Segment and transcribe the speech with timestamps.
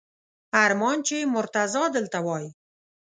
[0.63, 2.45] ارمان چې مرتضی دلته وای!